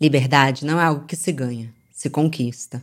[0.00, 2.82] Liberdade não é algo que se ganha, se conquista.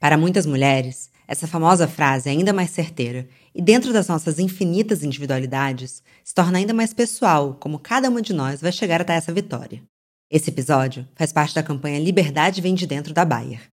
[0.00, 5.04] Para muitas mulheres, essa famosa frase é ainda mais certeira e, dentro das nossas infinitas
[5.04, 9.34] individualidades, se torna ainda mais pessoal como cada uma de nós vai chegar até essa
[9.34, 9.82] vitória.
[10.30, 13.68] Esse episódio faz parte da campanha Liberdade Vem de Dentro da Bayer.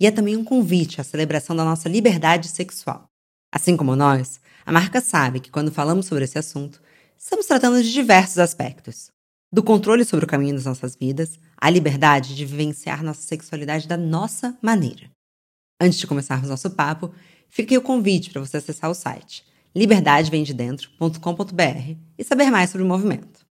[0.00, 3.04] E é também um convite à celebração da nossa liberdade sexual.
[3.52, 6.80] Assim como nós, a marca sabe que quando falamos sobre esse assunto,
[7.18, 9.10] estamos tratando de diversos aspectos,
[9.52, 13.96] do controle sobre o caminho das nossas vidas, à liberdade de vivenciar nossa sexualidade da
[13.96, 15.10] nossa maneira.
[15.80, 17.12] Antes de começarmos nosso papo,
[17.48, 19.44] fica o convite para você acessar o site
[19.76, 23.44] liberdadevemdedentro.com.br e saber mais sobre o movimento.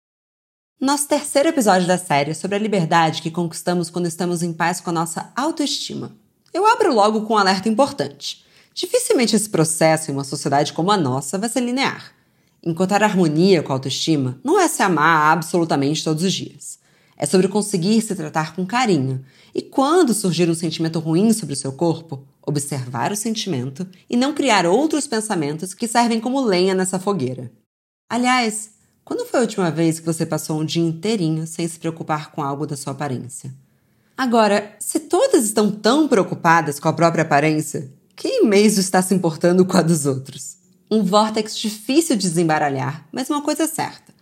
[0.81, 4.81] Nosso terceiro episódio da série é sobre a liberdade que conquistamos quando estamos em paz
[4.81, 6.17] com a nossa autoestima.
[6.51, 8.43] Eu abro logo com um alerta importante.
[8.73, 12.14] Dificilmente esse processo em uma sociedade como a nossa vai ser linear.
[12.65, 16.79] Encontrar harmonia com a autoestima não é se amar absolutamente todos os dias.
[17.15, 19.23] É sobre conseguir se tratar com carinho.
[19.53, 24.34] E quando surgir um sentimento ruim sobre o seu corpo, observar o sentimento e não
[24.34, 27.51] criar outros pensamentos que servem como lenha nessa fogueira.
[28.09, 28.71] Aliás,
[29.03, 32.41] quando foi a última vez que você passou um dia inteirinho sem se preocupar com
[32.41, 33.53] algo da sua aparência?
[34.18, 39.65] Agora, se todas estão tão preocupadas com a própria aparência, quem mesmo está se importando
[39.65, 40.65] com a dos outros?
[40.89, 44.13] Um vórtex difícil de desembaralhar, mas uma coisa é certa.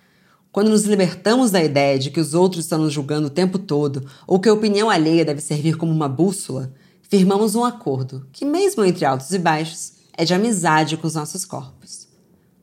[0.51, 4.07] Quando nos libertamos da ideia de que os outros estão nos julgando o tempo todo
[4.25, 8.85] ou que a opinião alheia deve servir como uma bússola, firmamos um acordo que, mesmo
[8.85, 12.07] entre altos e baixos, é de amizade com os nossos corpos.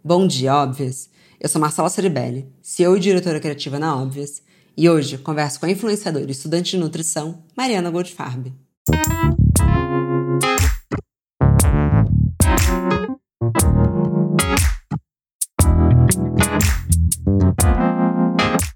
[0.03, 1.11] Bom dia, óbvias!
[1.39, 4.41] Eu sou Marcela Ceribelli, CEO e diretora criativa na Óbvias,
[4.77, 8.55] e hoje converso com a influenciadora e estudante de nutrição Mariana Goldfarb.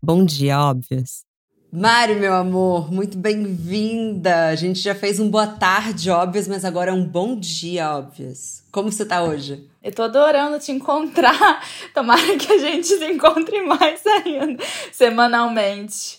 [0.07, 1.25] Bom dia, óbvias.
[1.73, 4.49] Mari, meu amor, muito bem-vinda.
[4.49, 8.63] A gente já fez um boa tarde, óbvias, mas agora é um bom dia, óbvias.
[8.71, 9.67] Como você tá hoje?
[9.83, 11.67] Eu tô adorando te encontrar.
[11.95, 14.63] Tomara que a gente se encontre mais ainda,
[14.93, 16.19] semanalmente.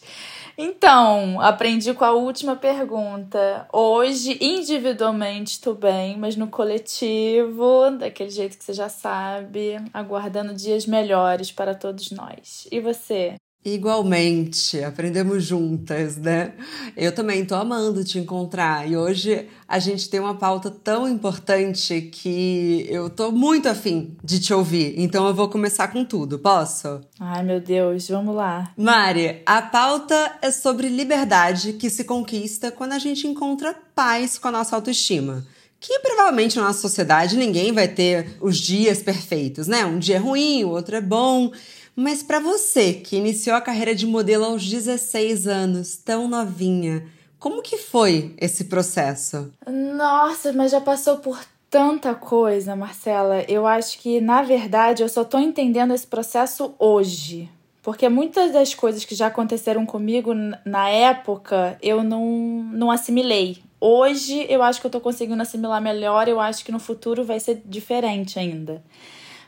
[0.58, 3.68] Então, aprendi com a última pergunta.
[3.72, 10.88] Hoje, individualmente, tô bem, mas no coletivo, daquele jeito que você já sabe, aguardando dias
[10.88, 12.68] melhores para todos nós.
[12.72, 13.36] E você?
[13.66, 16.54] Igualmente, aprendemos juntas, né?
[16.96, 22.00] Eu também tô amando te encontrar e hoje a gente tem uma pauta tão importante
[22.00, 27.02] que eu tô muito afim de te ouvir, então eu vou começar com tudo, posso?
[27.20, 28.72] Ai meu Deus, vamos lá.
[28.78, 34.48] Mari, a pauta é sobre liberdade que se conquista quando a gente encontra paz com
[34.48, 35.44] a nossa autoestima
[35.78, 39.86] que provavelmente na nossa sociedade ninguém vai ter os dias perfeitos, né?
[39.86, 41.52] Um dia é ruim, o outro é bom.
[41.96, 47.06] Mas para você que iniciou a carreira de modelo aos 16 anos, tão novinha,
[47.40, 49.52] como que foi esse processo?
[49.66, 51.40] Nossa, mas já passou por
[51.70, 53.44] tanta coisa, Marcela.
[53.48, 57.50] Eu acho que, na verdade, eu só tô entendendo esse processo hoje.
[57.82, 60.34] Porque muitas das coisas que já aconteceram comigo
[60.66, 63.60] na época eu não, não assimilei.
[63.80, 67.40] Hoje eu acho que eu tô conseguindo assimilar melhor, eu acho que no futuro vai
[67.40, 68.84] ser diferente ainda.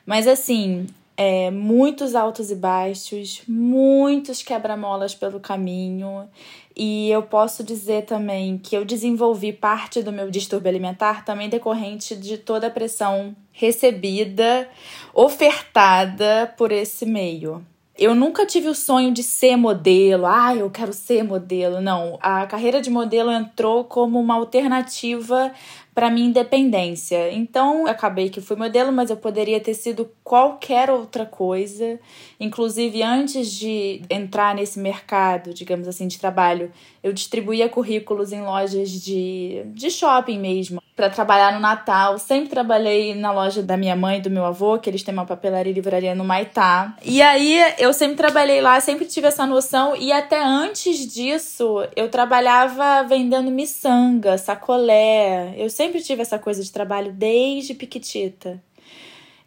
[0.05, 0.85] Mas assim,
[1.17, 6.29] é, muitos altos e baixos, muitos quebra-molas pelo caminho.
[6.75, 12.15] E eu posso dizer também que eu desenvolvi parte do meu distúrbio alimentar também decorrente
[12.15, 14.69] de toda a pressão recebida,
[15.11, 17.65] ofertada por esse meio.
[17.97, 21.81] Eu nunca tive o sonho de ser modelo, ah, eu quero ser modelo.
[21.81, 25.51] Não, a carreira de modelo entrou como uma alternativa
[25.97, 27.33] para minha independência.
[27.33, 31.99] Então, acabei que fui modelo, mas eu poderia ter sido qualquer outra coisa.
[32.39, 36.71] Inclusive, antes de entrar nesse mercado, digamos assim, de trabalho,
[37.07, 42.17] eu distribuía currículos em lojas de, de shopping mesmo, para trabalhar no Natal.
[42.17, 45.25] Sempre trabalhei na loja da minha mãe e do meu avô, que eles têm uma
[45.25, 46.95] papelaria e livraria no Maitá.
[47.03, 49.95] E aí, eu sempre trabalhei lá, sempre tive essa noção.
[49.95, 55.53] E até antes disso, eu trabalhava vendendo miçanga, sacolé.
[55.57, 58.61] Eu sempre tive essa coisa de trabalho desde piquitita.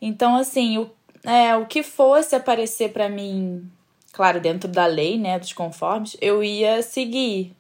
[0.01, 0.91] Então, assim, o,
[1.25, 3.71] é, o que fosse aparecer para mim,
[4.13, 7.55] claro, dentro da lei, né, dos conformes, eu ia seguir.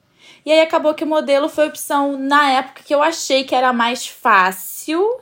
[0.44, 3.72] E aí acabou que o modelo foi opção na época que eu achei que era
[3.72, 5.20] mais fácil,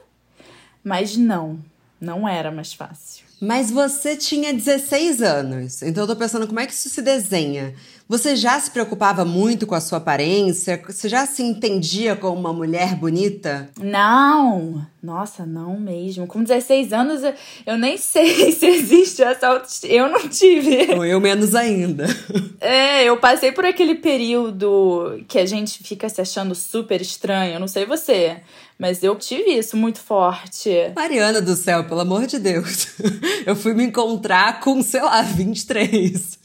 [0.83, 1.59] mas não,
[2.01, 3.27] não era mais fácil.
[3.41, 7.75] Mas você tinha 16 anos, então eu tô pensando como é que isso se desenha.
[8.09, 10.83] Você já se preocupava muito com a sua aparência?
[10.89, 13.69] Você já se entendia como uma mulher bonita?
[13.79, 16.27] Não, nossa, não mesmo.
[16.27, 17.21] Com 16 anos,
[17.67, 19.93] eu nem sei se existe essa autoestima.
[19.93, 20.91] Eu não tive.
[20.91, 22.07] Eu menos ainda.
[22.61, 27.55] É, eu passei por aquele período que a gente fica se achando super estranho.
[27.55, 28.39] Eu não sei você.
[28.79, 30.71] Mas eu tive isso muito forte.
[30.95, 32.87] Mariana do céu, pelo amor de Deus.
[33.45, 36.39] Eu fui me encontrar com, sei lá, 23.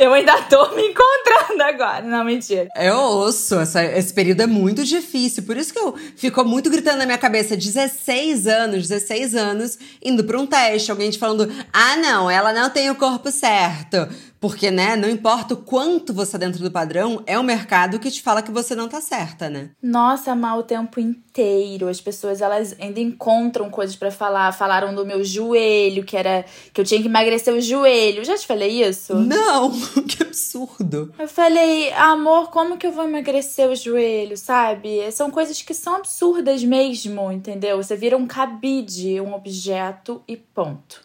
[0.00, 2.02] Eu ainda tô me encontrando agora.
[2.02, 2.68] Não, mentira.
[2.74, 3.56] É osso.
[3.56, 5.42] Essa, esse período é muito difícil.
[5.44, 10.24] Por isso que eu ficou muito gritando na minha cabeça: 16 anos, 16 anos, indo
[10.24, 10.90] pra um teste.
[10.90, 14.08] Alguém te falando: ah, não, ela não tem o corpo certo.
[14.42, 18.10] Porque, né, não importa o quanto você é dentro do padrão, é o mercado que
[18.10, 19.70] te fala que você não tá certa, né?
[19.80, 21.86] Nossa, mal o tempo inteiro.
[21.86, 24.50] As pessoas, elas ainda encontram coisas para falar.
[24.50, 28.24] Falaram do meu joelho, que era que eu tinha que emagrecer o joelho.
[28.24, 29.14] Já te falei isso?
[29.14, 29.70] Não,
[30.08, 31.14] que absurdo.
[31.16, 35.08] Eu falei, amor, como que eu vou emagrecer o joelho, sabe?
[35.12, 37.76] São coisas que são absurdas mesmo, entendeu?
[37.76, 41.00] Você vira um cabide, um objeto e ponto.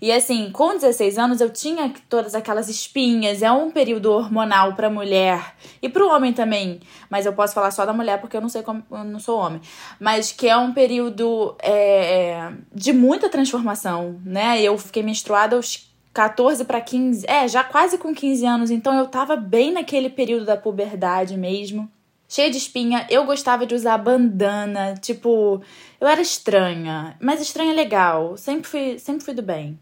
[0.00, 4.88] E assim, com 16 anos eu tinha todas aquelas espinhas, é um período hormonal para
[4.88, 6.80] mulher e para o homem também,
[7.10, 9.38] mas eu posso falar só da mulher porque eu não sei como, eu não sou
[9.38, 9.60] homem,
[9.98, 14.62] mas que é um período é, de muita transformação, né?
[14.62, 19.06] Eu fiquei menstruada aos 14 para 15, é, já quase com 15 anos, então eu
[19.06, 21.90] tava bem naquele período da puberdade mesmo
[22.28, 23.06] cheia de espinha.
[23.08, 25.62] Eu gostava de usar bandana, tipo,
[26.00, 28.36] eu era estranha, mas estranha legal.
[28.36, 29.78] Sempre fui, sempre fui do bem.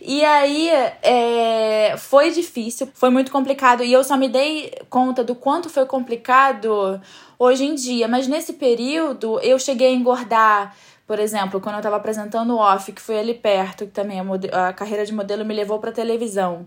[0.00, 0.68] E aí
[1.02, 3.82] é, foi difícil, foi muito complicado.
[3.82, 7.00] E eu só me dei conta do quanto foi complicado
[7.38, 8.06] hoje em dia.
[8.08, 10.76] Mas nesse período eu cheguei a engordar.
[11.06, 14.68] Por exemplo, quando eu estava apresentando o Off, que foi ali perto, que também a,
[14.68, 16.66] a carreira de modelo me levou para televisão.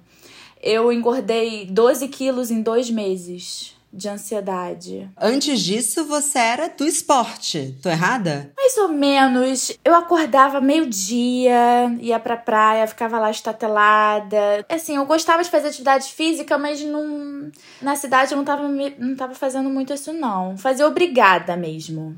[0.62, 5.10] Eu engordei 12 quilos em dois meses de ansiedade.
[5.20, 7.76] Antes disso, você era do esporte.
[7.82, 8.52] Tô errada?
[8.56, 9.76] Mais ou menos.
[9.84, 14.64] Eu acordava meio-dia, ia pra praia, ficava lá estatelada.
[14.70, 17.52] Assim, eu gostava de fazer atividade física, mas não...
[17.82, 20.56] na cidade eu não tava, não tava fazendo muito isso, não.
[20.56, 22.16] Fazia obrigada mesmo.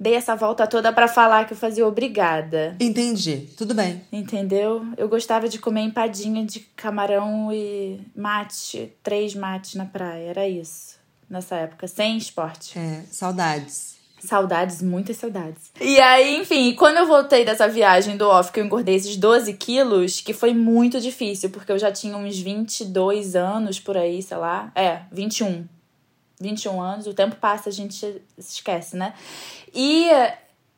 [0.00, 2.76] Dei essa volta toda para falar que eu fazia obrigada.
[2.78, 3.48] Entendi.
[3.56, 4.00] Tudo bem.
[4.12, 4.86] Entendeu?
[4.96, 10.28] Eu gostava de comer empadinha de camarão e mate, três mates na praia.
[10.28, 10.97] Era isso
[11.28, 12.78] nessa época, sem esporte.
[12.78, 13.96] É, saudades.
[14.20, 15.70] Saudades, muitas saudades.
[15.80, 19.52] E aí, enfim, quando eu voltei dessa viagem do off, que eu engordei esses 12
[19.54, 24.36] quilos, que foi muito difícil, porque eu já tinha uns 22 anos por aí, sei
[24.36, 24.72] lá.
[24.74, 25.66] É, 21.
[26.40, 29.14] 21 anos, o tempo passa, a gente esquece, né?
[29.72, 30.08] E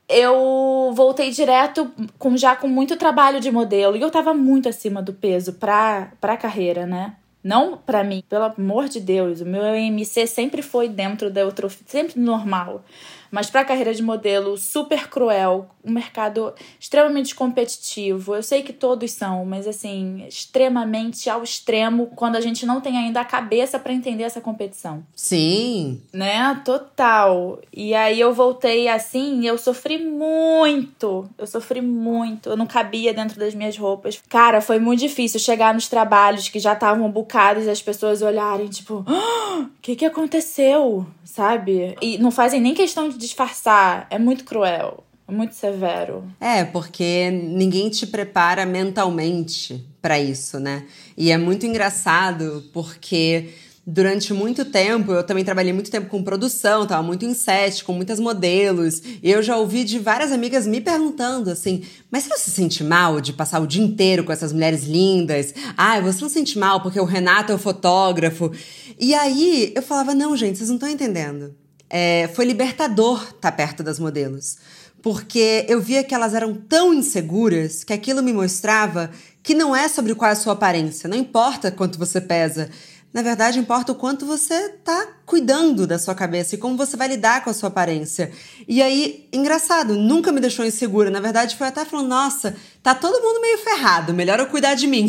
[0.08, 5.00] eu voltei direto com já com muito trabalho de modelo e eu tava muito acima
[5.00, 7.14] do peso pra, pra carreira, né?
[7.42, 11.84] Não para mim, pelo amor de Deus, o meu IMC sempre foi dentro da eutrofia,
[11.86, 12.84] sempre normal.
[13.30, 18.34] Mas para a carreira de modelo, super cruel, um mercado extremamente competitivo.
[18.34, 22.98] Eu sei que todos são, mas assim, extremamente ao extremo quando a gente não tem
[22.98, 25.04] ainda a cabeça para entender essa competição.
[25.14, 26.02] Sim.
[26.12, 26.60] Né?
[26.64, 27.60] Total.
[27.72, 31.30] E aí eu voltei assim, eu sofri muito.
[31.38, 32.48] Eu sofri muito.
[32.48, 34.20] Eu não cabia dentro das minhas roupas.
[34.28, 37.29] Cara, foi muito difícil chegar nos trabalhos que já estavam bucados
[37.66, 41.06] e as pessoas olharem, tipo, o oh, que que aconteceu?
[41.24, 41.96] Sabe?
[42.00, 44.06] E não fazem nem questão de disfarçar.
[44.10, 45.04] É muito cruel.
[45.28, 46.24] É muito severo.
[46.40, 50.86] É, porque ninguém te prepara mentalmente para isso, né?
[51.16, 53.50] E é muito engraçado porque
[53.86, 57.92] durante muito tempo, eu também trabalhei muito tempo com produção, tava muito em set, com
[57.92, 62.50] muitas modelos, e eu já ouvi de várias amigas me perguntando assim: mas você se
[62.50, 65.54] sente mal de passar o dia inteiro com essas mulheres lindas?
[65.76, 68.52] Ah, você não se sente mal porque o Renato é o fotógrafo?
[68.98, 71.54] E aí eu falava: não, gente, vocês não estão entendendo
[71.90, 74.56] é, foi libertador estar tá perto das modelos.
[75.02, 79.10] Porque eu via que elas eram tão inseguras que aquilo me mostrava
[79.42, 82.70] que não é sobre qual é a sua aparência, não importa quanto você pesa,
[83.12, 87.08] na verdade, importa o quanto você está cuidando da sua cabeça e como você vai
[87.08, 88.30] lidar com a sua aparência.
[88.68, 91.10] E aí, engraçado, nunca me deixou insegura.
[91.10, 94.86] Na verdade, foi até falando: nossa, tá todo mundo meio ferrado, melhor eu cuidar de
[94.86, 95.08] mim.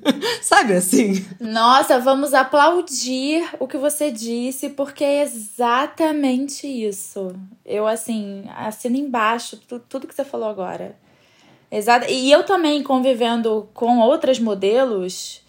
[0.40, 1.26] Sabe assim?
[1.40, 7.34] Nossa, vamos aplaudir o que você disse, porque é exatamente isso.
[7.66, 9.56] Eu, assim, assino embaixo
[9.88, 10.96] tudo que você falou agora.
[11.68, 12.06] Exato.
[12.08, 15.42] E eu também convivendo com outras modelos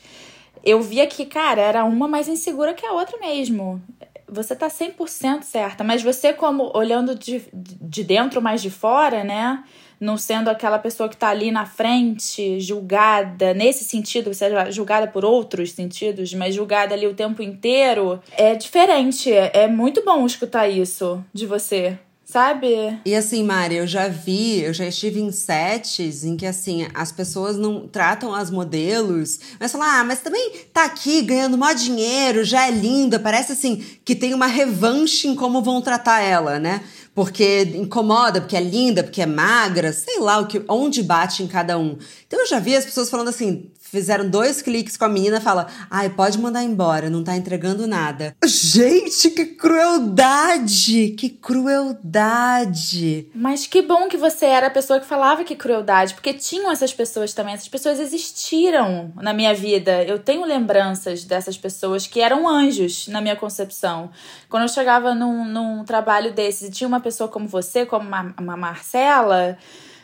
[0.64, 3.82] eu via que, cara, era uma mais insegura que a outra mesmo.
[4.28, 9.64] Você tá 100% certa, mas você, como olhando de, de dentro mais de fora, né?
[10.02, 15.24] não sendo aquela pessoa que está ali na frente, julgada, nesse sentido, seja julgada por
[15.24, 19.32] outros sentidos, mas julgada ali o tempo inteiro, é diferente.
[19.32, 22.00] É muito bom escutar isso de você
[22.32, 23.00] sabe?
[23.06, 27.12] E assim, Mari, eu já vi, eu já estive em sets em que assim, as
[27.12, 32.46] pessoas não tratam as modelos, mas falam, ah, mas também tá aqui ganhando mó dinheiro,
[32.46, 36.82] já é linda, parece assim que tem uma revanche em como vão tratar ela, né?
[37.14, 41.48] porque incomoda, porque é linda, porque é magra, sei lá o que, onde bate em
[41.48, 41.98] cada um.
[42.26, 45.68] Então eu já vi as pessoas falando assim, fizeram dois cliques com a menina, fala:
[45.90, 48.36] "Ai, pode mandar embora, não tá entregando nada".
[48.44, 53.28] Gente, que crueldade, que crueldade.
[53.36, 56.94] Mas que bom que você era a pessoa que falava que crueldade, porque tinham essas
[56.94, 60.04] pessoas também, essas pessoas existiram na minha vida.
[60.04, 64.10] Eu tenho lembranças dessas pessoas que eram anjos na minha concepção.
[64.50, 68.34] Quando eu chegava num, num trabalho desses e tinha uma pessoa como você, como uma,
[68.40, 69.58] uma Marcela,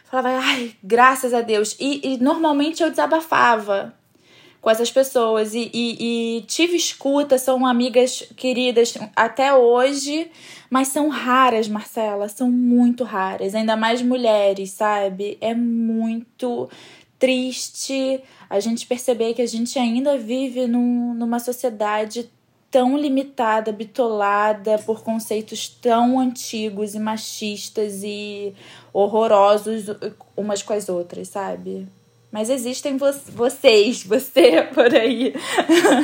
[0.09, 1.75] falava, ai, graças a Deus.
[1.79, 3.93] E, e normalmente eu desabafava
[4.61, 10.29] com essas pessoas e, e, e, tive escuta, são amigas queridas até hoje,
[10.69, 15.37] mas são raras, Marcela, são muito raras, ainda mais mulheres, sabe?
[15.39, 16.69] É muito
[17.19, 22.29] triste a gente perceber que a gente ainda vive num, numa sociedade
[22.69, 28.53] tão limitada, bitolada por conceitos tão antigos e machistas e
[28.99, 29.85] horrorosos
[30.35, 31.87] umas com as outras, sabe?
[32.29, 35.33] Mas existem vo vocês, você por aí.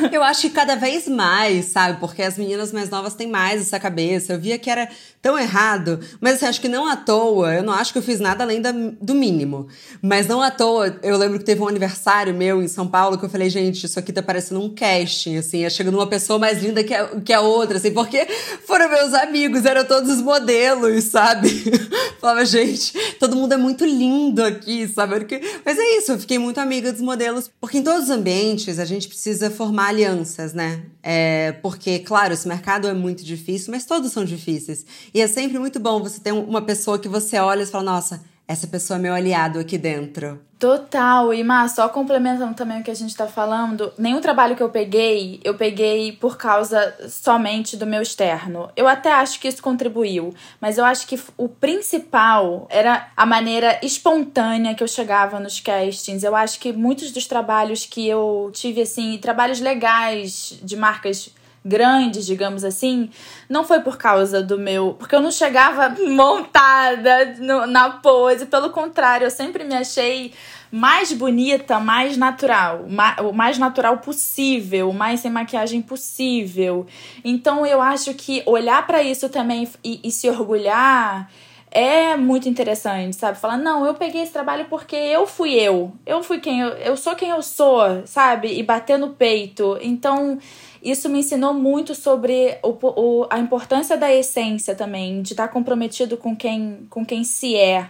[0.10, 2.00] Eu acho que cada vez mais, sabe?
[2.00, 4.32] Porque as meninas mais novas têm mais essa cabeça.
[4.32, 4.88] Eu via que era
[5.22, 6.00] tão errado.
[6.22, 7.56] Mas assim, acho que não à toa.
[7.56, 9.68] Eu não acho que eu fiz nada além da, do mínimo.
[10.02, 10.98] Mas não à toa.
[11.04, 14.00] Eu lembro que teve um aniversário meu em São Paulo que eu falei, gente, isso
[14.00, 15.66] aqui tá parecendo um casting, assim.
[15.66, 17.92] É chegando uma pessoa mais linda que a, que a outra, assim.
[17.92, 18.26] Porque
[18.66, 21.50] foram meus amigos, eram todos os modelos, sabe?
[22.22, 25.28] Falava, gente, todo mundo é muito lindo aqui, sabe?
[25.66, 28.86] Mas é isso eu fiquei muito amiga dos modelos, porque em todos os ambientes a
[28.86, 30.84] gente precisa formar alianças, né?
[31.02, 34.86] É, porque, claro, esse mercado é muito difícil, mas todos são difíceis.
[35.14, 38.24] E é sempre muito bom você ter uma pessoa que você olha e fala, nossa,
[38.48, 40.40] essa pessoa é meu aliado aqui dentro.
[40.60, 44.64] Total, e Má, só complementando também o que a gente tá falando, nenhum trabalho que
[44.64, 48.72] eu peguei, eu peguei por causa somente do meu externo.
[48.74, 53.78] Eu até acho que isso contribuiu, mas eu acho que o principal era a maneira
[53.84, 56.24] espontânea que eu chegava nos castings.
[56.24, 61.30] Eu acho que muitos dos trabalhos que eu tive, assim, trabalhos legais de marcas
[61.66, 63.10] grandes, digamos assim,
[63.48, 64.96] não foi por causa do meu.
[64.98, 70.34] Porque eu não chegava montada no, na pose, pelo contrário, eu sempre me achei
[70.72, 72.88] mais bonita, mais natural,
[73.20, 76.88] o mais natural possível, o mais sem maquiagem possível.
[77.24, 81.30] Então eu acho que olhar para isso também e, e se orgulhar
[81.74, 83.40] é muito interessante, sabe?
[83.40, 85.92] Falar, não, eu peguei esse trabalho porque eu fui eu.
[86.06, 88.60] Eu fui quem eu, eu sou quem eu sou, sabe?
[88.60, 89.80] E bater no peito.
[89.82, 90.38] Então,
[90.84, 96.16] isso me ensinou muito sobre o, o, a importância da essência também, de estar comprometido
[96.16, 97.90] com quem, com quem se é.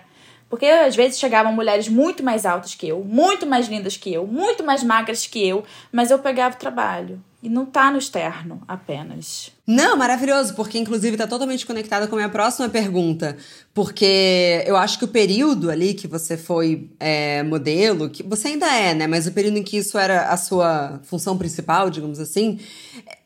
[0.50, 4.26] Porque às vezes chegavam mulheres muito mais altas que eu, muito mais lindas que eu,
[4.26, 7.22] muito mais magras que eu, mas eu pegava o trabalho.
[7.44, 9.52] E não tá no externo apenas.
[9.68, 13.36] Não, maravilhoso, porque inclusive tá totalmente conectada com a minha próxima pergunta.
[13.74, 18.74] Porque eu acho que o período ali que você foi é, modelo, que você ainda
[18.74, 19.08] é, né?
[19.08, 22.62] Mas o período em que isso era a sua função principal, digamos assim,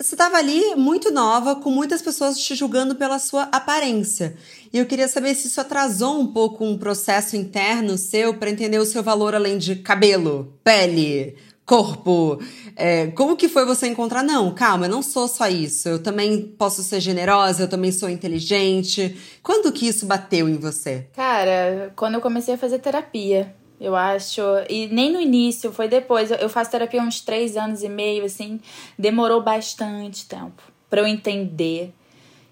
[0.01, 4.35] você tava ali muito nova, com muitas pessoas te julgando pela sua aparência.
[4.73, 8.79] E eu queria saber se isso atrasou um pouco um processo interno seu para entender
[8.79, 11.35] o seu valor além de cabelo, pele,
[11.67, 12.41] corpo.
[12.77, 14.23] É, como que foi você encontrar?
[14.23, 15.89] Não, calma, eu não sou só isso.
[15.89, 19.15] Eu também posso ser generosa, eu também sou inteligente.
[19.43, 21.07] Quando que isso bateu em você?
[21.13, 23.53] Cara, quando eu comecei a fazer terapia.
[23.79, 24.41] Eu acho.
[24.67, 26.31] E nem no início, foi depois.
[26.31, 28.59] Eu faço terapia há uns três anos e meio, assim.
[28.97, 31.93] Demorou bastante tempo para eu entender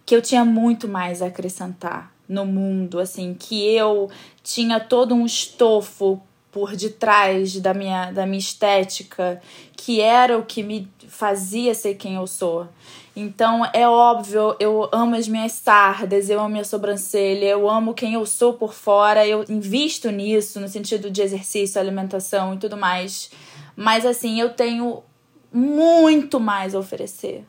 [0.06, 4.10] que eu tinha muito mais a acrescentar no mundo, assim, que eu
[4.44, 6.22] tinha todo um estofo
[6.56, 9.42] por detrás da minha, da minha estética,
[9.76, 12.66] que era o que me fazia ser quem eu sou.
[13.14, 18.14] Então é óbvio, eu amo as minhas sardas, eu amo minha sobrancelha, eu amo quem
[18.14, 23.30] eu sou por fora, eu invisto nisso no sentido de exercício, alimentação e tudo mais.
[23.76, 25.04] Mas assim, eu tenho
[25.52, 27.44] muito mais a oferecer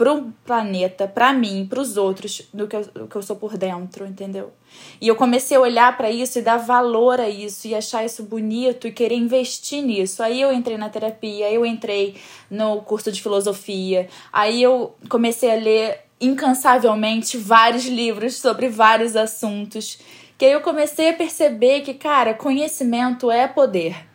[0.00, 3.58] pro planeta, para mim, para os outros, do que, eu, do que eu sou por
[3.58, 4.50] dentro, entendeu?
[4.98, 8.22] E eu comecei a olhar para isso e dar valor a isso e achar isso
[8.22, 10.22] bonito e querer investir nisso.
[10.22, 12.16] Aí eu entrei na terapia, aí eu entrei
[12.50, 19.98] no curso de filosofia, aí eu comecei a ler incansavelmente vários livros sobre vários assuntos
[20.38, 24.06] Que aí eu comecei a perceber que, cara, conhecimento é poder.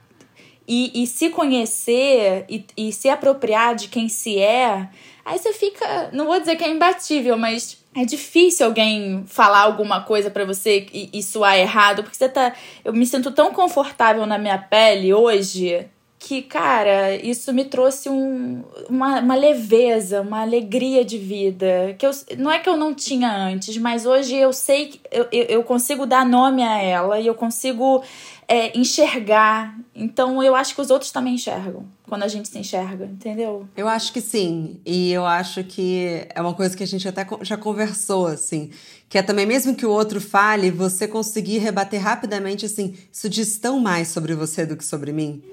[0.67, 4.89] E, e se conhecer e, e se apropriar de quem se é,
[5.25, 6.09] aí você fica.
[6.13, 10.85] Não vou dizer que é imbatível, mas é difícil alguém falar alguma coisa para você
[10.93, 12.53] e, e soar errado, porque você tá.
[12.83, 18.63] Eu me sinto tão confortável na minha pele hoje que, cara, isso me trouxe um,
[18.89, 21.95] uma, uma leveza, uma alegria de vida.
[21.99, 25.27] Que eu, não é que eu não tinha antes, mas hoje eu sei que eu,
[25.31, 28.03] eu consigo dar nome a ela e eu consigo
[28.47, 29.77] é, enxergar.
[29.93, 33.67] Então eu acho que os outros também enxergam quando a gente se enxerga, entendeu?
[33.75, 34.79] Eu acho que sim.
[34.85, 38.69] E eu acho que é uma coisa que a gente até já conversou, assim.
[39.07, 43.57] Que é também, mesmo que o outro fale, você conseguir rebater rapidamente, assim, isso diz
[43.57, 45.43] tão mais sobre você do que sobre mim.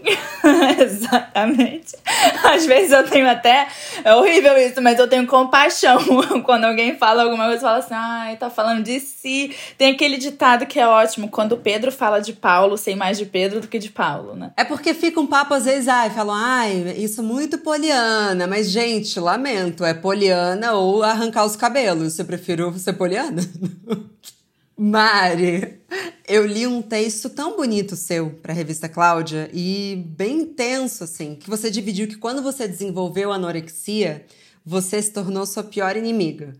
[0.81, 1.95] Exatamente.
[2.43, 3.69] Às vezes eu tenho até.
[4.03, 5.99] É horrível isso, mas eu tenho compaixão
[6.45, 9.55] quando alguém fala alguma coisa fala assim, ai, tá falando de si.
[9.79, 13.61] Tem aquele ditado que é ótimo, quando Pedro fala de Paulo, sei mais de Pedro
[13.61, 14.53] do que de Paulo, né?
[14.57, 19.19] É porque fica um papo, às vezes, ai, falam, ai, isso muito poliana, mas, gente,
[19.19, 22.19] lamento, é poliana ou arrancar os cabelos.
[22.19, 23.43] Eu prefiro ser poliana.
[24.77, 25.81] Mari,
[26.27, 31.37] eu li um texto tão bonito seu para a revista Cláudia e bem intenso, assim,
[31.37, 34.25] que você dividiu que quando você desenvolveu anorexia,
[34.65, 36.55] você se tornou sua pior inimiga.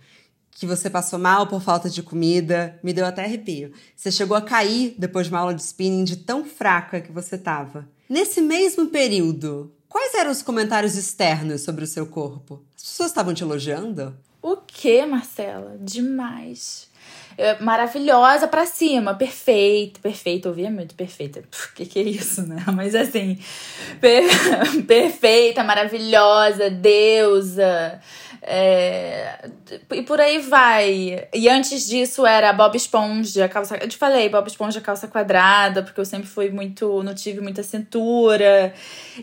[0.55, 3.73] Que você passou mal por falta de comida, me deu até arrepio.
[3.97, 7.37] Você chegou a cair depois de uma aula de spinning de tão fraca que você
[7.37, 7.89] tava.
[8.09, 12.63] Nesse mesmo período, quais eram os comentários externos sobre o seu corpo?
[12.77, 14.17] As pessoas estavam te elogiando?
[14.43, 15.77] O que, Marcela?
[15.81, 16.91] Demais.
[17.39, 21.41] É, maravilhosa pra cima, perfeito, perfeito, muito perfeita.
[21.41, 22.63] O que, que é isso, né?
[22.75, 23.39] Mas assim,
[24.01, 24.25] per
[24.87, 28.01] perfeita, maravilhosa, deusa.
[28.45, 29.49] É,
[29.93, 31.29] e por aí vai.
[31.33, 33.77] E antes disso era Bob Esponja, calça.
[33.77, 37.03] Eu te falei, Bob Esponja calça quadrada, porque eu sempre fui muito.
[37.05, 38.75] não tive muita cintura.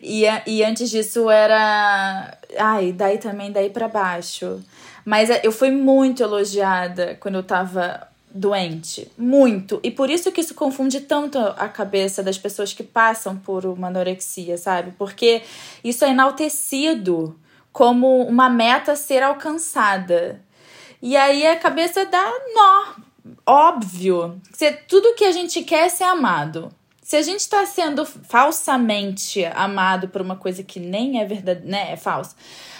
[0.02, 2.38] E, e antes disso era.
[2.58, 4.64] Ai, daí também, daí para baixo.
[5.04, 9.12] Mas é, eu fui muito elogiada quando eu tava doente.
[9.18, 9.82] Muito.
[9.84, 13.88] E por isso que isso confunde tanto a cabeça das pessoas que passam por uma
[13.88, 14.94] anorexia, sabe?
[14.98, 15.42] Porque
[15.84, 17.38] isso é enaltecido
[17.72, 20.42] como uma meta a ser alcançada.
[21.02, 22.96] E aí a cabeça dá nó.
[23.46, 24.42] Óbvio.
[24.54, 26.70] Se tudo que a gente quer é ser amado.
[27.02, 31.94] Se a gente está sendo falsamente amado por uma coisa que nem é verdade, né?
[31.94, 32.36] É falsa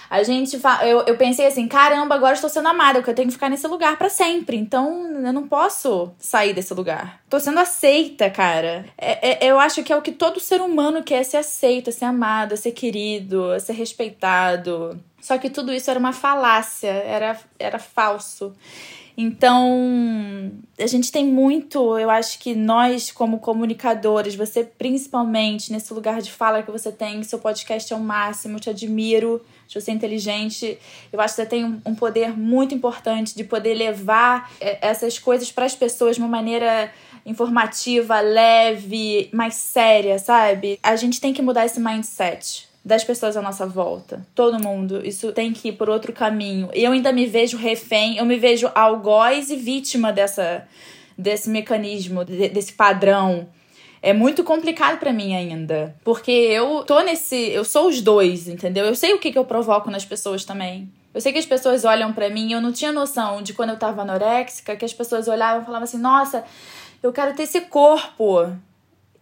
[0.10, 0.86] a gente fa...
[0.88, 3.68] eu, eu pensei assim, caramba, agora estou sendo amada, porque eu tenho que ficar nesse
[3.68, 4.58] lugar para sempre.
[4.58, 7.22] Então eu não posso sair desse lugar.
[7.30, 8.86] Tô sendo aceita, cara.
[8.98, 12.06] É, é, eu acho que é o que todo ser humano quer: ser aceito, ser
[12.06, 15.00] amado, ser querido, ser respeitado.
[15.22, 18.56] Só que tudo isso era uma falácia, era, era falso.
[19.22, 26.22] Então, a gente tem muito, eu acho que nós, como comunicadores, você principalmente nesse lugar
[26.22, 29.92] de fala que você tem, seu podcast é o máximo, eu te admiro, acho você
[29.92, 30.80] é inteligente.
[31.12, 35.52] Eu acho que você tem um poder muito importante de poder levar é, essas coisas
[35.52, 36.90] para as pessoas de uma maneira
[37.26, 40.80] informativa, leve, mais séria, sabe?
[40.82, 44.26] A gente tem que mudar esse mindset das pessoas à nossa volta.
[44.34, 45.06] Todo mundo.
[45.06, 46.70] Isso tem que ir por outro caminho.
[46.74, 50.68] Eu ainda me vejo refém, eu me vejo algoz e vítima dessa,
[51.16, 53.48] desse mecanismo, desse padrão.
[54.02, 55.96] É muito complicado para mim ainda.
[56.04, 57.36] Porque eu tô nesse.
[57.52, 58.86] Eu sou os dois, entendeu?
[58.86, 60.92] Eu sei o que, que eu provoco nas pessoas também.
[61.14, 63.78] Eu sei que as pessoas olham para mim, eu não tinha noção de quando eu
[63.78, 66.44] tava anoréxica, que as pessoas olhavam e falavam assim: nossa,
[67.04, 68.52] eu quero ter esse corpo.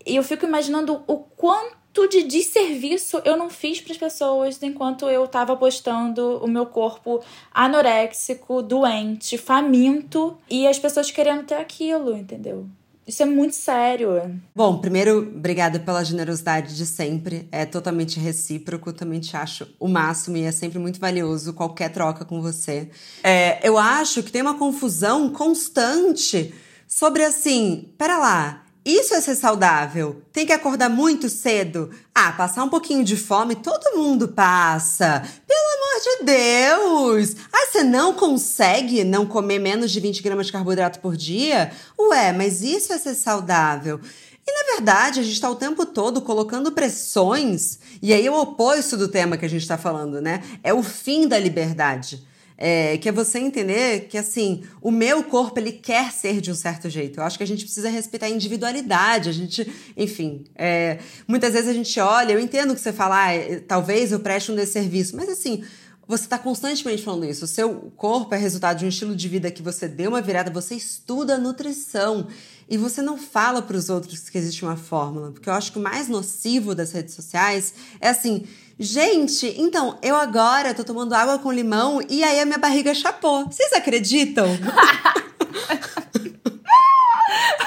[0.05, 5.09] E eu fico imaginando o quanto de desserviço eu não fiz para as pessoas enquanto
[5.09, 12.15] eu estava postando o meu corpo anoréxico, doente, faminto e as pessoas querendo ter aquilo,
[12.15, 12.67] entendeu?
[13.07, 14.37] Isso é muito sério.
[14.53, 17.47] Bom, primeiro, obrigada pela generosidade de sempre.
[17.53, 22.25] É totalmente recíproco, também te acho o máximo e é sempre muito valioso qualquer troca
[22.25, 22.89] com você.
[23.23, 26.53] É, eu acho que tem uma confusão constante
[26.85, 30.21] sobre assim, pera lá, isso é ser saudável.
[30.31, 31.91] Tem que acordar muito cedo.
[32.15, 35.21] Ah, passar um pouquinho de fome todo mundo passa.
[35.45, 37.35] Pelo amor de Deus!
[37.51, 41.69] Ah, você não consegue não comer menos de 20 gramas de carboidrato por dia?
[41.99, 43.99] Ué, mas isso é ser saudável.
[44.47, 48.39] E na verdade, a gente está o tempo todo colocando pressões, e aí é o
[48.39, 50.41] oposto do tema que a gente está falando, né?
[50.63, 52.25] É o fim da liberdade.
[52.57, 56.55] É, que é você entender que, assim, o meu corpo, ele quer ser de um
[56.55, 57.19] certo jeito.
[57.19, 61.69] Eu acho que a gente precisa respeitar a individualidade, a gente, enfim, é, muitas vezes
[61.69, 65.29] a gente olha, eu entendo que você fala, ah, talvez eu preste um desserviço, mas
[65.29, 65.63] assim,
[66.07, 67.43] você está constantemente falando isso.
[67.43, 70.49] O seu corpo é resultado de um estilo de vida que você deu uma virada,
[70.49, 72.27] você estuda nutrição
[72.69, 75.77] e você não fala para os outros que existe uma fórmula, porque eu acho que
[75.77, 78.45] o mais nocivo das redes sociais é assim,
[78.79, 83.45] gente, então eu agora tô tomando água com limão e aí a minha barriga chapou.
[83.45, 84.47] Vocês acreditam?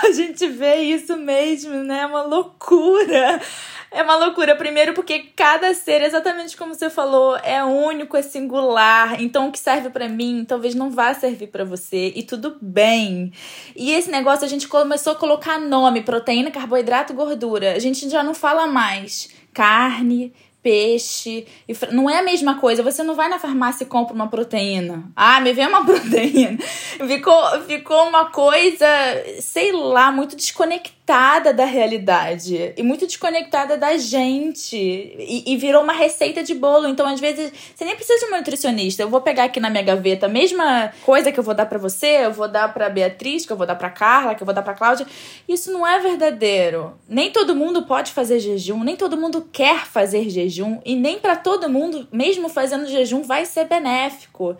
[0.02, 2.00] a gente vê isso mesmo, né?
[2.00, 3.40] É uma loucura.
[3.92, 4.54] É uma loucura.
[4.54, 9.20] Primeiro, porque cada ser, exatamente como você falou, é único, é singular.
[9.20, 12.12] Então, o que serve para mim talvez não vá servir para você.
[12.14, 13.32] E tudo bem.
[13.74, 17.72] E esse negócio a gente começou a colocar nome: proteína, carboidrato, gordura.
[17.74, 21.46] A gente já não fala mais carne, peixe.
[21.90, 22.82] Não é a mesma coisa.
[22.82, 25.10] Você não vai na farmácia e compra uma proteína.
[25.16, 26.58] Ah, me vê uma proteína.
[27.06, 28.86] Ficou, ficou uma coisa,
[29.40, 30.99] sei lá, muito desconectada
[31.52, 32.72] da realidade.
[32.76, 34.76] E muito desconectada da gente.
[34.76, 36.88] E, e virou uma receita de bolo.
[36.88, 39.02] Então, às vezes, você nem precisa de uma nutricionista.
[39.02, 41.78] Eu vou pegar aqui na minha gaveta a mesma coisa que eu vou dar para
[41.78, 44.54] você, eu vou dar pra Beatriz, que eu vou dar pra Carla, que eu vou
[44.54, 45.06] dar pra Cláudia.
[45.48, 46.92] Isso não é verdadeiro.
[47.08, 51.18] Nem todo mundo pode fazer jejum, nem todo mundo quer fazer jejum jejum e nem
[51.18, 54.56] para todo mundo, mesmo fazendo jejum, vai ser benéfico.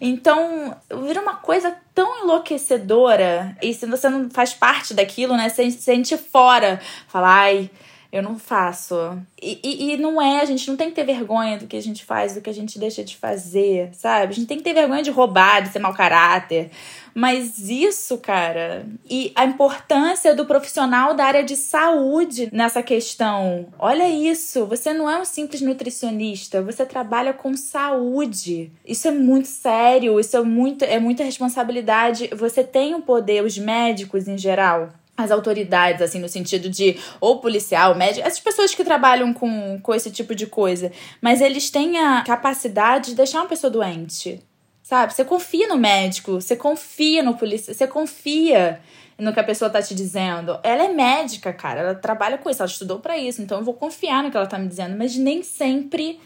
[0.00, 5.70] Então, vira uma coisa tão enlouquecedora e se você não faz parte daquilo, né, você
[5.70, 7.70] sente fora, fala, ai,
[8.14, 8.94] eu não faço.
[9.42, 11.82] E, e, e, não é, a gente não tem que ter vergonha do que a
[11.82, 14.32] gente faz, do que a gente deixa de fazer, sabe?
[14.32, 16.70] A gente tem que ter vergonha de roubar, de ser mau caráter.
[17.12, 23.66] Mas isso, cara, e a importância do profissional da área de saúde nessa questão.
[23.80, 28.70] Olha isso, você não é um simples nutricionista, você trabalha com saúde.
[28.86, 32.30] Isso é muito sério, isso é muito é muita responsabilidade.
[32.32, 37.38] Você tem o poder, os médicos em geral, as autoridades, assim, no sentido de ou
[37.38, 41.98] policial, médico, essas pessoas que trabalham com, com esse tipo de coisa, mas eles têm
[41.98, 44.40] a capacidade de deixar uma pessoa doente.
[44.82, 45.14] Sabe?
[45.14, 48.80] Você confia no médico, você confia no polícia, você confia
[49.16, 50.58] no que a pessoa tá te dizendo.
[50.62, 53.74] Ela é médica, cara, ela trabalha com isso, ela estudou para isso, então eu vou
[53.74, 56.20] confiar no que ela tá me dizendo, mas nem sempre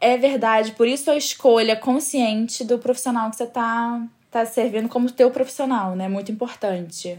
[0.00, 0.72] é verdade.
[0.72, 5.96] Por isso a escolha consciente do profissional que você tá tá servindo como teu profissional,
[5.96, 6.06] né?
[6.08, 7.18] Muito importante.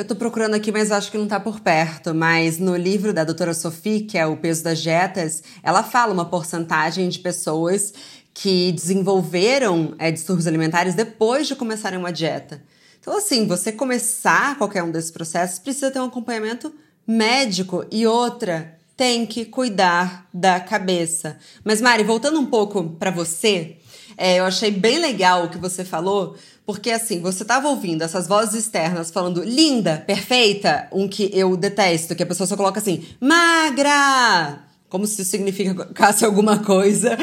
[0.00, 2.14] Eu tô procurando aqui, mas acho que não tá por perto.
[2.14, 6.24] Mas no livro da doutora Sophie, que é O Peso das Dietas, ela fala uma
[6.24, 7.92] porcentagem de pessoas
[8.32, 12.62] que desenvolveram é, distúrbios alimentares depois de começarem uma dieta.
[12.98, 16.74] Então, assim, você começar qualquer um desses processos precisa ter um acompanhamento
[17.06, 21.36] médico e outra tem que cuidar da cabeça.
[21.62, 23.76] Mas Mari, voltando um pouco para você,
[24.16, 28.26] é, eu achei bem legal o que você falou, porque assim, você estava ouvindo essas
[28.26, 33.04] vozes externas falando linda, perfeita, um que eu detesto, que a pessoa só coloca assim,
[33.20, 37.16] magra, como se isso significasse alguma coisa.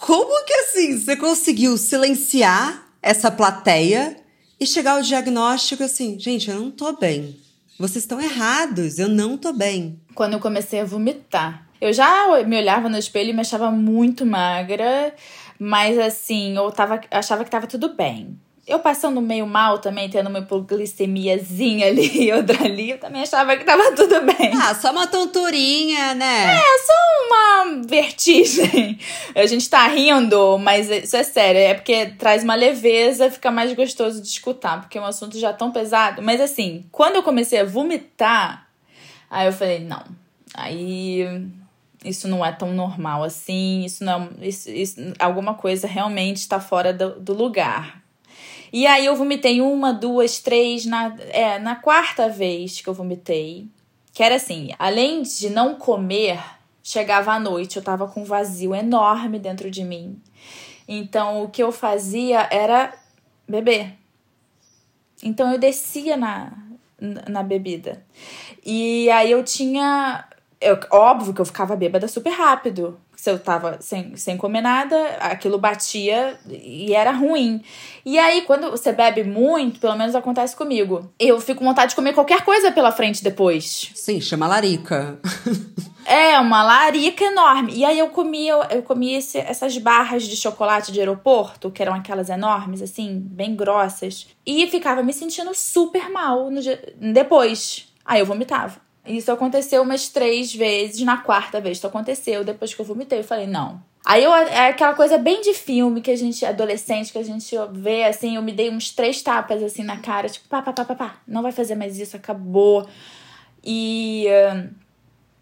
[0.00, 4.16] Como que assim você conseguiu silenciar essa plateia
[4.60, 7.36] e chegar ao diagnóstico assim, gente, eu não tô bem.
[7.78, 10.00] Vocês estão errados, eu não tô bem.
[10.14, 14.26] Quando eu comecei a vomitar, eu já me olhava no espelho e me achava muito
[14.26, 15.14] magra,
[15.58, 20.28] mas assim, eu tava, achava que tava tudo bem eu passando meio mal também, tendo
[20.28, 24.52] uma hipoglicemiazinha ali e outra ali, eu também achava que tava tudo bem.
[24.54, 26.54] Ah, só uma tonturinha, né?
[26.54, 26.92] É, só
[27.26, 28.98] uma vertigem.
[29.34, 33.72] A gente tá rindo, mas isso é sério, é porque traz uma leveza, fica mais
[33.72, 36.20] gostoso de escutar, porque é um assunto já tão pesado.
[36.20, 38.68] Mas assim, quando eu comecei a vomitar,
[39.30, 40.04] aí eu falei, não,
[40.54, 41.26] aí
[42.04, 46.92] isso não é tão normal assim, isso não isso, isso alguma coisa realmente está fora
[46.92, 48.02] do, do lugar.
[48.72, 53.66] E aí eu vomitei uma, duas, três, na, é, na quarta vez que eu vomitei.
[54.12, 56.38] Que era assim, além de não comer,
[56.82, 60.20] chegava à noite, eu tava com um vazio enorme dentro de mim.
[60.86, 62.92] Então o que eu fazia era
[63.48, 63.94] beber.
[65.22, 66.52] Então eu descia na,
[67.00, 68.04] na bebida.
[68.64, 70.24] E aí eu tinha.
[70.60, 74.96] Eu, óbvio que eu ficava bêbada super rápido se eu tava sem, sem comer nada,
[75.18, 77.60] aquilo batia e era ruim.
[78.06, 81.96] E aí, quando você bebe muito, pelo menos acontece comigo, eu fico com vontade de
[81.96, 83.90] comer qualquer coisa pela frente depois.
[83.96, 85.18] Sim, chama larica.
[86.06, 87.72] é, uma larica enorme.
[87.74, 91.94] E aí eu comia, eu comia esse, essas barras de chocolate de aeroporto, que eram
[91.94, 94.28] aquelas enormes, assim, bem grossas.
[94.46, 97.88] E ficava me sentindo super mal no dia, depois.
[98.04, 98.87] Aí eu vomitava.
[99.08, 101.00] Isso aconteceu umas três vezes.
[101.00, 103.82] Na quarta vez isso aconteceu, depois que eu vomitei, eu falei, não.
[104.04, 107.54] Aí eu, é aquela coisa bem de filme que a gente, adolescente, que a gente
[107.72, 110.84] vê, assim, eu me dei uns três tapas, assim, na cara, tipo, pá, pá, pá,
[110.84, 112.88] pá, pá, não vai fazer mais isso, acabou.
[113.62, 114.26] E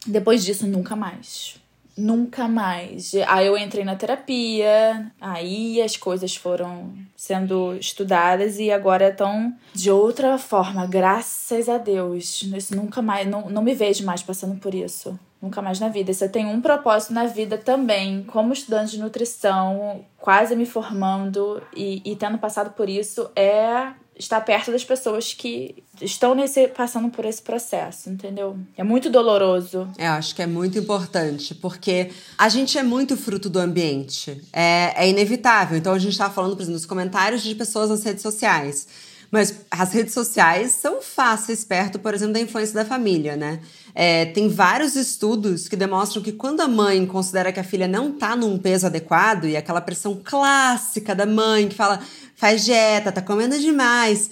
[0.06, 1.60] depois disso, nunca mais.
[1.96, 3.12] Nunca mais.
[3.26, 9.90] Aí eu entrei na terapia, aí as coisas foram sendo estudadas e agora estão de
[9.90, 12.42] outra forma, graças a Deus.
[12.42, 15.18] Isso nunca mais, não, não me vejo mais passando por isso.
[15.40, 16.12] Nunca mais na vida.
[16.12, 22.02] Você tem um propósito na vida também, como estudante de nutrição, quase me formando e,
[22.04, 27.24] e tendo passado por isso, é estar perto das pessoas que estão nesse passando por
[27.24, 28.58] esse processo, entendeu?
[28.76, 29.88] É muito doloroso.
[29.98, 34.42] Eu acho que é muito importante, porque a gente é muito fruto do ambiente.
[34.52, 35.76] É, é inevitável.
[35.76, 38.86] Então a gente está falando, por exemplo, nos comentários de pessoas nas redes sociais.
[39.30, 43.60] Mas as redes sociais são fáceis perto, por exemplo, da influência da família, né?
[43.94, 48.10] É, tem vários estudos que demonstram que quando a mãe considera que a filha não
[48.10, 52.00] está num peso adequado, e aquela pressão clássica da mãe que fala
[52.36, 54.30] faz dieta, tá comendo demais.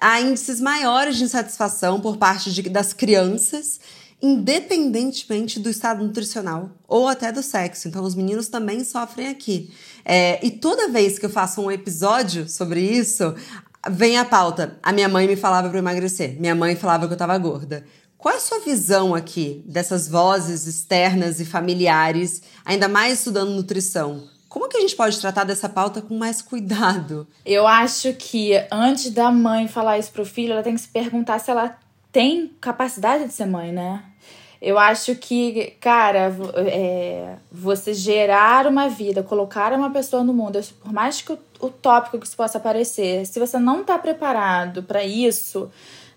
[0.00, 3.80] Há índices maiores de insatisfação por parte de, das crianças,
[4.20, 7.88] independentemente do estado nutricional ou até do sexo.
[7.88, 9.72] Então, os meninos também sofrem aqui.
[10.04, 13.34] É, e toda vez que eu faço um episódio sobre isso,
[13.88, 14.78] vem a pauta.
[14.82, 17.84] A minha mãe me falava para emagrecer, minha mãe falava que eu estava gorda.
[18.18, 24.33] Qual é a sua visão aqui dessas vozes externas e familiares, ainda mais estudando nutrição?
[24.54, 27.26] Como que a gente pode tratar dessa pauta com mais cuidado?
[27.44, 31.40] Eu acho que antes da mãe falar isso pro filho, ela tem que se perguntar
[31.40, 31.76] se ela
[32.12, 34.04] tem capacidade de ser mãe, né?
[34.62, 36.32] Eu acho que, cara,
[36.68, 42.20] é, você gerar uma vida, colocar uma pessoa no mundo, por mais que o, tópico
[42.20, 45.68] que isso possa parecer, se você não tá preparado para isso,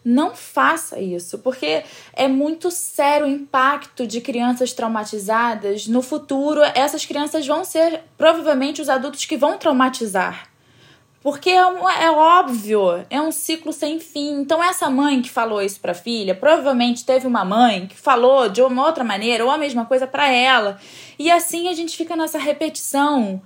[0.08, 5.86] não faça isso, porque é muito sério o impacto de crianças traumatizadas.
[5.86, 10.48] No futuro, essas crianças vão ser provavelmente os adultos que vão traumatizar.
[11.22, 14.40] Porque é, é, óbvio, é um ciclo sem fim.
[14.40, 18.48] Então, essa mãe que falou isso para a filha, provavelmente teve uma mãe que falou
[18.48, 20.80] de uma outra maneira ou a mesma coisa para ela.
[21.20, 23.42] E assim a gente fica nessa repetição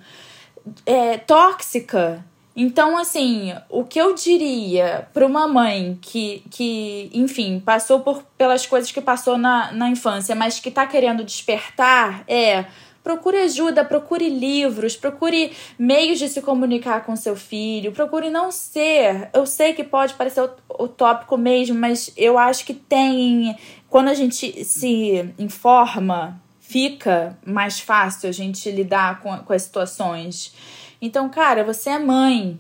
[0.86, 2.24] é, tóxica
[2.56, 8.66] então, assim, o que eu diria para uma mãe que, que, enfim, passou por, pelas
[8.66, 12.66] coisas que passou na, na infância, mas que está querendo despertar é
[13.04, 19.30] procure ajuda, procure livros, procure meios de se comunicar com seu filho, procure não ser.
[19.34, 20.48] Eu sei que pode parecer
[20.80, 23.56] utópico mesmo, mas eu acho que tem.
[23.90, 30.54] Quando a gente se informa, fica mais fácil a gente lidar com, com as situações.
[31.02, 32.60] Então, cara, você é mãe.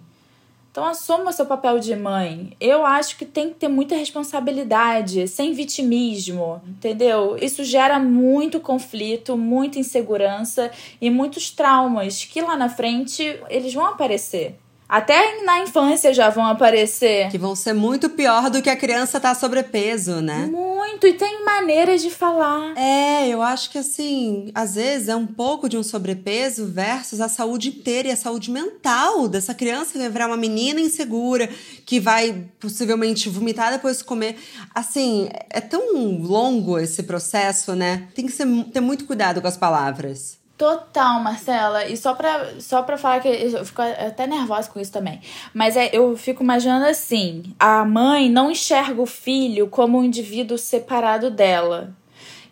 [0.71, 2.55] Então assuma seu papel de mãe.
[2.57, 7.37] Eu acho que tem que ter muita responsabilidade, sem vitimismo, entendeu?
[7.41, 13.85] Isso gera muito conflito, muita insegurança e muitos traumas que lá na frente eles vão
[13.85, 14.57] aparecer.
[14.91, 17.29] Até na infância já vão aparecer.
[17.29, 20.49] Que vão ser muito pior do que a criança tá sobrepeso, né?
[20.51, 22.77] Muito, e tem maneiras de falar.
[22.77, 27.29] É, eu acho que assim, às vezes é um pouco de um sobrepeso versus a
[27.29, 31.49] saúde inteira e a saúde mental dessa criança que vai virar uma menina insegura,
[31.85, 34.35] que vai possivelmente vomitar depois de comer.
[34.75, 38.09] Assim, é tão longo esse processo, né?
[38.13, 40.40] Tem que ser, ter muito cuidado com as palavras.
[40.61, 41.87] Total, Marcela.
[41.87, 45.19] E só pra, só pra falar que eu fico até nervosa com isso também.
[45.55, 50.59] Mas é, eu fico imaginando assim: a mãe não enxerga o filho como um indivíduo
[50.59, 51.95] separado dela.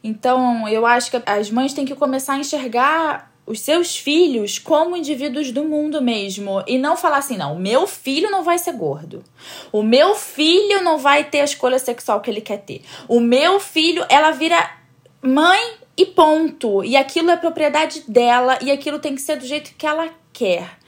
[0.03, 4.97] Então, eu acho que as mães têm que começar a enxergar os seus filhos como
[4.97, 6.63] indivíduos do mundo mesmo.
[6.65, 9.23] E não falar assim, não, o meu filho não vai ser gordo.
[9.71, 12.81] O meu filho não vai ter a escolha sexual que ele quer ter.
[13.07, 14.79] O meu filho, ela vira
[15.21, 16.81] mãe e ponto.
[16.81, 20.79] E aquilo é propriedade dela e aquilo tem que ser do jeito que ela quer.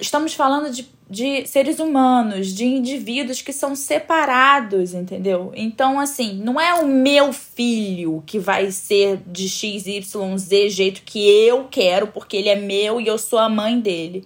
[0.00, 5.52] Estamos falando de, de seres humanos, de indivíduos que são separados, entendeu?
[5.54, 11.02] Então, assim, não é o meu filho que vai ser de X, Y, Z, jeito
[11.02, 14.24] que eu quero, porque ele é meu e eu sou a mãe dele.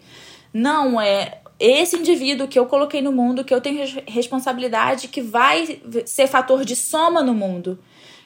[0.54, 5.80] Não, é esse indivíduo que eu coloquei no mundo, que eu tenho responsabilidade, que vai
[6.06, 7.76] ser fator de soma no mundo.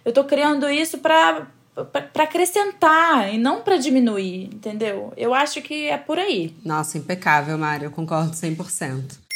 [0.05, 1.49] Eu tô criando isso para
[1.85, 5.13] para acrescentar e não para diminuir, entendeu?
[5.17, 6.55] Eu acho que é por aí.
[6.65, 9.27] Nossa, impecável, Mário, eu concordo 100%.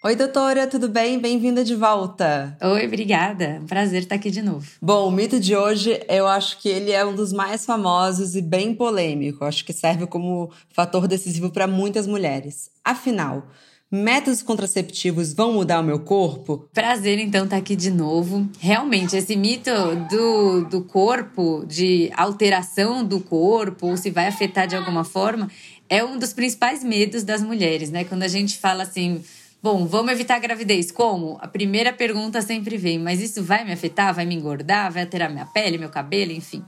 [0.00, 1.18] Oi, doutora, tudo bem?
[1.18, 2.56] Bem-vinda de volta.
[2.62, 3.60] Oi, obrigada.
[3.66, 4.64] Prazer estar aqui de novo.
[4.80, 8.40] Bom, o mito de hoje, eu acho que ele é um dos mais famosos e
[8.40, 9.42] bem polêmico.
[9.42, 12.70] Eu acho que serve como fator decisivo para muitas mulheres.
[12.84, 13.48] Afinal,
[13.90, 16.68] Métodos contraceptivos vão mudar o meu corpo?
[16.74, 18.46] Prazer, então, estar tá aqui de novo.
[18.60, 19.70] Realmente, esse mito
[20.10, 25.50] do, do corpo, de alteração do corpo, ou se vai afetar de alguma forma,
[25.88, 28.04] é um dos principais medos das mulheres, né?
[28.04, 29.24] Quando a gente fala assim,
[29.62, 30.92] bom, vamos evitar a gravidez.
[30.92, 31.38] Como?
[31.40, 34.14] A primeira pergunta sempre vem, mas isso vai me afetar?
[34.14, 34.92] Vai me engordar?
[34.92, 36.62] Vai alterar minha pele, meu cabelo, enfim.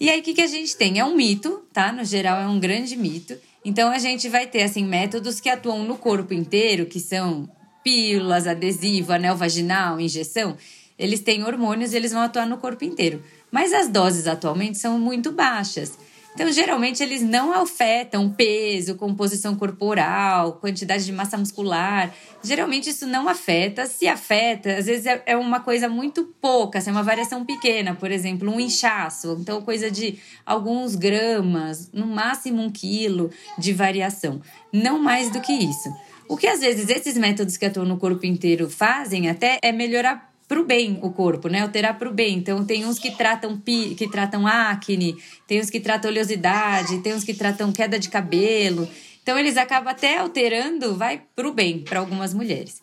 [0.00, 0.98] E aí, o que, que a gente tem?
[0.98, 1.92] É um mito, tá?
[1.92, 3.36] No geral, é um grande mito.
[3.64, 7.48] Então, a gente vai ter, assim, métodos que atuam no corpo inteiro, que são
[7.84, 10.56] pílulas, adesivo, anel vaginal, injeção.
[10.98, 13.22] Eles têm hormônios e eles vão atuar no corpo inteiro.
[13.50, 15.98] Mas as doses atualmente são muito baixas.
[16.34, 22.14] Então, geralmente, eles não afetam peso, composição corporal, quantidade de massa muscular.
[22.42, 23.84] Geralmente, isso não afeta.
[23.86, 27.94] Se afeta, às vezes é, é uma coisa muito pouca, assim, é uma variação pequena.
[27.94, 29.36] Por exemplo, um inchaço.
[29.40, 34.40] Então, coisa de alguns gramas, no máximo um quilo de variação.
[34.72, 35.90] Não mais do que isso.
[36.28, 40.29] O que às vezes esses métodos que atuam no corpo inteiro fazem até é melhorar
[40.50, 41.60] para o bem o corpo, né?
[41.60, 42.38] Alterar para o bem.
[42.38, 47.14] Então tem uns que tratam pi, que tratam acne, tem uns que tratam oleosidade, tem
[47.14, 48.88] uns que tratam queda de cabelo.
[49.22, 52.82] Então eles acabam até alterando, vai para o bem para algumas mulheres.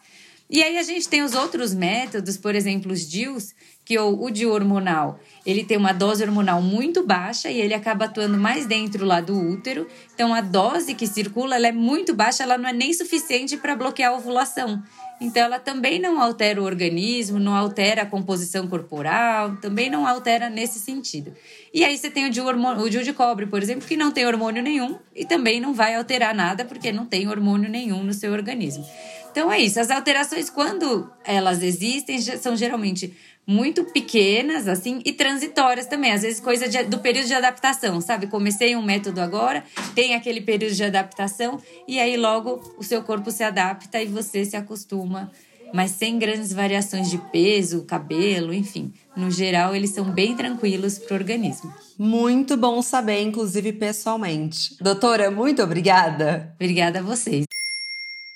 [0.50, 3.54] E aí a gente tem os outros métodos, por exemplo, os DIUs,
[3.84, 8.06] que o, o DIU hormonal, ele tem uma dose hormonal muito baixa e ele acaba
[8.06, 9.86] atuando mais dentro lá do útero.
[10.14, 13.76] Então a dose que circula, ela é muito baixa, ela não é nem suficiente para
[13.76, 14.82] bloquear a ovulação.
[15.20, 20.50] Então, ela também não altera o organismo, não altera a composição corporal, também não altera
[20.50, 21.34] nesse sentido.
[21.74, 24.98] E aí você tem o DIU de cobre, por exemplo, que não tem hormônio nenhum
[25.16, 28.86] e também não vai alterar nada porque não tem hormônio nenhum no seu organismo.
[29.32, 29.80] Então é isso.
[29.80, 33.16] As alterações, quando elas existem, são geralmente
[33.48, 36.12] muito pequenas, assim, e transitórias também.
[36.12, 38.28] Às vezes, coisa de, do período de adaptação, sabe?
[38.28, 39.64] Comecei um método agora,
[39.96, 41.58] tem aquele período de adaptação,
[41.88, 45.32] e aí logo o seu corpo se adapta e você se acostuma.
[45.74, 48.92] Mas sem grandes variações de peso, cabelo, enfim.
[49.16, 51.74] No geral, eles são bem tranquilos para o organismo.
[51.98, 54.76] Muito bom saber, inclusive pessoalmente.
[54.82, 56.54] Doutora, muito obrigada.
[56.56, 57.46] Obrigada a vocês.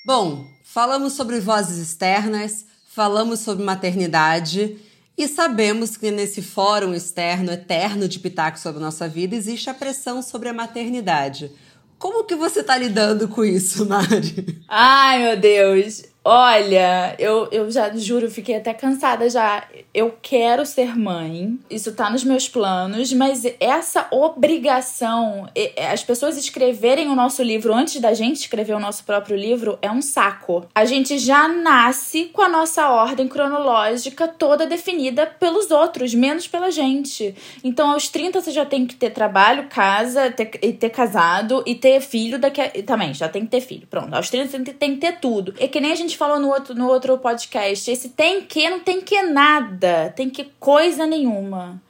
[0.03, 4.77] Bom, falamos sobre vozes externas, falamos sobre maternidade
[5.17, 10.21] e sabemos que nesse fórum externo eterno de pitaco sobre nossa vida existe a pressão
[10.21, 11.51] sobre a maternidade.
[11.97, 14.63] Como que você está lidando com isso, Mari?
[14.67, 16.10] Ai, meu Deus.
[16.23, 19.63] Olha, eu, eu já juro, fiquei até cansada já.
[19.91, 25.49] Eu quero ser mãe, isso tá nos meus planos, mas essa obrigação,
[25.91, 29.89] as pessoas escreverem o nosso livro antes da gente escrever o nosso próprio livro é
[29.89, 30.67] um saco.
[30.75, 36.69] A gente já nasce com a nossa ordem cronológica toda definida pelos outros, menos pela
[36.69, 37.33] gente.
[37.63, 41.73] Então, aos 30 você já tem que ter trabalho, casa, ter, e ter casado e
[41.73, 43.87] ter filho daqui a, também, já tem que ter filho.
[43.87, 45.55] Pronto, aos 30 você tem que ter tudo.
[45.57, 48.69] É que nem a gente gente falou no outro, no outro podcast, esse tem que
[48.69, 51.81] não tem que nada, tem que coisa nenhuma.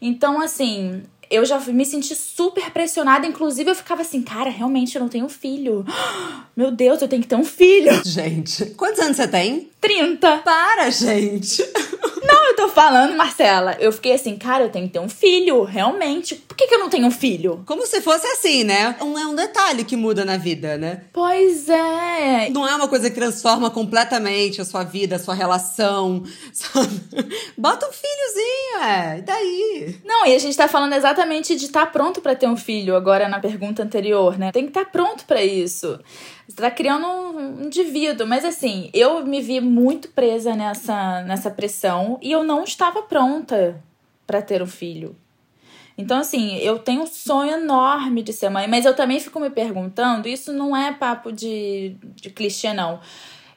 [0.00, 3.26] Então, assim, eu já me senti super pressionada.
[3.26, 5.84] Inclusive, eu ficava assim, cara, realmente eu não tenho filho.
[6.56, 7.90] Meu Deus, eu tenho que ter um filho.
[8.04, 9.70] Gente, quantos anos você tem?
[9.80, 10.38] 30.
[10.38, 11.62] Para, gente.
[12.54, 13.76] Eu tô falando, Marcela.
[13.80, 16.36] Eu fiquei assim, cara, eu tenho que ter um filho, realmente.
[16.36, 17.64] Por que, que eu não tenho um filho?
[17.66, 18.94] Como se fosse assim, né?
[19.00, 21.02] Não é um detalhe que muda na vida, né?
[21.12, 22.48] Pois é.
[22.50, 26.22] Não é uma coisa que transforma completamente a sua vida, a sua relação.
[27.58, 29.18] Bota um filhozinho, é.
[29.18, 29.96] E daí?
[30.04, 32.94] Não, e a gente tá falando exatamente de estar tá pronto para ter um filho,
[32.94, 34.52] agora na pergunta anterior, né?
[34.52, 35.98] Tem que estar tá pronto para isso.
[36.48, 38.26] Você tá criando um indivíduo.
[38.26, 43.82] Mas assim, eu me vi muito presa nessa, nessa pressão e eu não estava pronta
[44.26, 45.16] para ter um filho.
[45.96, 49.48] Então, assim, eu tenho um sonho enorme de ser mãe, mas eu também fico me
[49.48, 52.98] perguntando, isso não é papo de, de clichê, não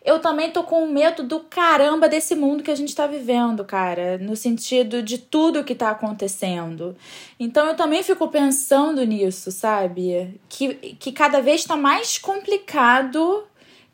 [0.07, 4.17] eu também tô com medo do caramba desse mundo que a gente tá vivendo, cara,
[4.17, 6.95] no sentido de tudo que tá acontecendo.
[7.37, 10.39] Então eu também fico pensando nisso, sabe?
[10.47, 13.43] Que, que cada vez tá mais complicado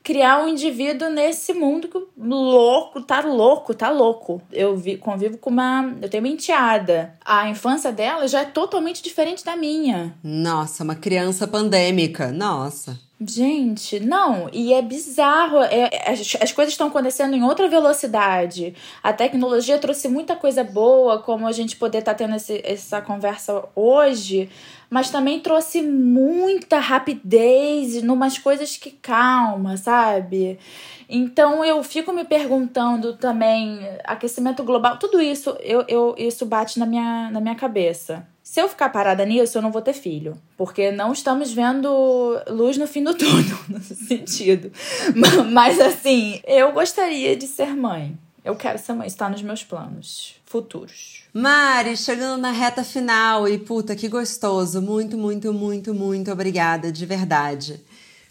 [0.03, 4.39] criar um indivíduo nesse mundo que louco, tá louco, tá louco.
[4.51, 5.95] Eu vi, convivo com uma.
[5.99, 7.15] Eu tenho uma enteada.
[7.25, 10.13] A infância dela já é totalmente diferente da minha.
[10.23, 12.31] Nossa, uma criança pandêmica.
[12.31, 12.99] Nossa.
[13.25, 15.61] Gente, não, e é bizarro.
[15.61, 18.75] É, as, as coisas estão acontecendo em outra velocidade.
[19.01, 23.01] A tecnologia trouxe muita coisa boa, como a gente poder estar tá tendo esse, essa
[23.01, 24.49] conversa hoje,
[24.89, 30.59] mas também trouxe muita rapidez numas coisas que calma, sabe?
[31.07, 36.85] Então eu fico me perguntando também, aquecimento global, tudo isso, eu, eu, isso bate na
[36.85, 38.27] minha, na minha cabeça.
[38.53, 40.39] Se eu ficar parada nisso, eu não vou ter filho.
[40.55, 41.89] Porque não estamos vendo
[42.47, 44.71] luz no fim do túnel, nesse sentido.
[45.51, 48.15] Mas assim, eu gostaria de ser mãe.
[48.45, 51.23] Eu quero ser mãe, está nos meus planos futuros.
[51.33, 54.79] Mari, chegando na reta final e puta que gostoso.
[54.83, 57.81] Muito, muito, muito, muito obrigada, de verdade.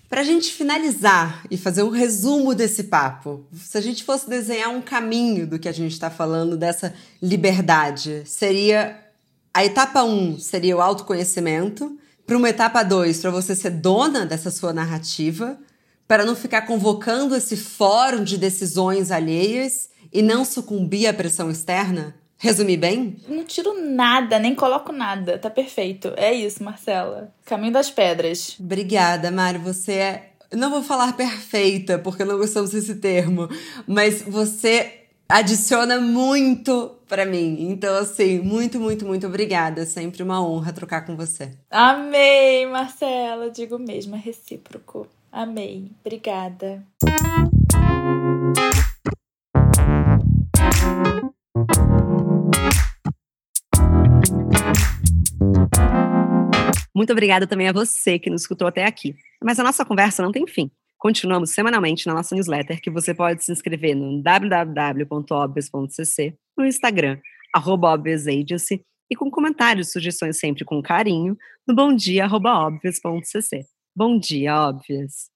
[0.09, 4.80] Pra gente finalizar e fazer um resumo desse papo, se a gente fosse desenhar um
[4.80, 9.01] caminho do que a gente está falando, dessa liberdade, seria
[9.55, 14.24] a etapa 1 um seria o autoconhecimento, para uma etapa 2, para você ser dona
[14.24, 15.59] dessa sua narrativa,
[16.09, 22.14] para não ficar convocando esse fórum de decisões alheias e não sucumbir à pressão externa?
[22.38, 23.16] Resumi bem?
[23.28, 25.38] Não tiro nada, nem coloco nada.
[25.38, 26.12] Tá perfeito.
[26.16, 27.32] É isso, Marcela.
[27.44, 28.57] Caminho das pedras.
[28.59, 29.61] Obrigada, Mário.
[29.61, 30.32] Você é.
[30.53, 33.48] Não vou falar perfeita, porque não gostamos desse termo,
[33.86, 35.01] mas você
[35.33, 37.70] adiciona muito para mim.
[37.70, 39.87] Então, assim, muito, muito, muito obrigada.
[39.87, 41.53] Sempre uma honra trocar com você.
[41.70, 43.51] Amei, Marcela.
[43.51, 45.07] Digo mesmo, é recíproco.
[45.30, 45.91] Amei.
[46.01, 46.85] Obrigada.
[56.95, 59.16] Muito obrigada também a você que nos escutou até aqui.
[59.43, 60.70] Mas a nossa conversa não tem fim.
[61.03, 67.18] Continuamos semanalmente na nossa newsletter, que você pode se inscrever no www.obvious.cc, no Instagram,
[67.53, 68.00] arroba
[69.11, 71.36] e com comentários e sugestões sempre com carinho,
[71.66, 73.66] no bomdia.obvious.cc.
[73.96, 75.32] Bom dia, Óbvias!